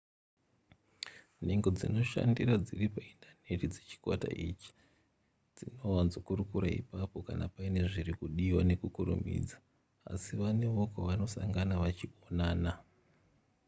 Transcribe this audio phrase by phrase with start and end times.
[1.45, 4.69] nhengo dzinoshandira dziri paindaneti dzechikwata ichi
[5.55, 9.57] dzinowanzokurukura ipapo kana paine zviri kudiwa nekukurumidza
[10.13, 12.71] asi vanewo kwavanosangana vachionana